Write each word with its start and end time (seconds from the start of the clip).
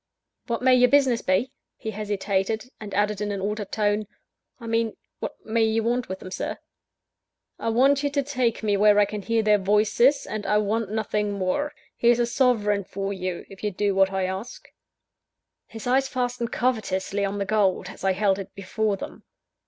"What 0.47 0.63
may 0.63 0.73
your 0.73 0.89
business 0.89 1.21
be?" 1.21 1.51
He 1.77 1.91
hesitated, 1.91 2.71
and 2.79 2.91
added 2.95 3.21
in 3.21 3.31
an 3.31 3.39
altered 3.39 3.71
tone, 3.71 4.07
"I 4.59 4.65
mean, 4.65 4.97
what 5.19 5.45
may 5.45 5.61
you 5.63 5.83
want 5.83 6.09
with 6.09 6.17
them, 6.17 6.31
Sir?" 6.31 6.57
"I 7.59 7.69
want 7.69 8.01
you 8.01 8.09
to 8.09 8.23
take 8.23 8.63
me 8.63 8.75
where 8.75 8.97
I 8.97 9.05
can 9.05 9.21
hear 9.21 9.43
their 9.43 9.59
voices, 9.59 10.25
and 10.25 10.43
I 10.47 10.57
want 10.57 10.89
nothing 10.89 11.33
more. 11.33 11.75
Here's 11.95 12.17
a 12.17 12.25
sovereign 12.25 12.83
for 12.83 13.13
you, 13.13 13.45
if 13.47 13.63
you 13.63 13.69
do 13.69 13.93
what 13.93 14.11
I 14.11 14.23
ask." 14.25 14.69
His 15.67 15.85
eyes 15.85 16.07
fastened 16.07 16.51
covetously 16.51 17.23
on 17.23 17.37
the 17.37 17.45
gold, 17.45 17.87
as 17.89 18.03
I 18.03 18.13
held 18.13 18.39
it 18.39 18.55
before 18.55 18.97
them. 18.97 19.23